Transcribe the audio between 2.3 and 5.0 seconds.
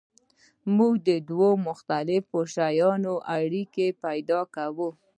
شیانو اړیکه پیدا کوو.